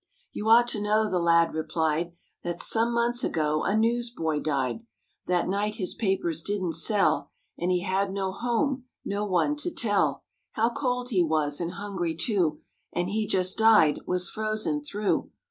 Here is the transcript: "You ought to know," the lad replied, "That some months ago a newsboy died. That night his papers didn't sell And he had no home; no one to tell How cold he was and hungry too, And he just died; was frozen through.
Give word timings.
"You 0.31 0.49
ought 0.49 0.67
to 0.69 0.81
know," 0.81 1.07
the 1.07 1.19
lad 1.19 1.53
replied, 1.53 2.13
"That 2.43 2.59
some 2.59 2.91
months 2.91 3.23
ago 3.23 3.61
a 3.63 3.77
newsboy 3.77 4.39
died. 4.39 4.81
That 5.27 5.47
night 5.47 5.75
his 5.75 5.93
papers 5.93 6.41
didn't 6.41 6.73
sell 6.73 7.29
And 7.59 7.69
he 7.69 7.81
had 7.81 8.11
no 8.11 8.31
home; 8.31 8.85
no 9.05 9.25
one 9.25 9.55
to 9.57 9.69
tell 9.69 10.23
How 10.53 10.71
cold 10.71 11.09
he 11.09 11.21
was 11.21 11.61
and 11.61 11.73
hungry 11.73 12.15
too, 12.15 12.61
And 12.91 13.09
he 13.09 13.27
just 13.27 13.59
died; 13.59 13.99
was 14.07 14.27
frozen 14.27 14.81
through. 14.83 15.29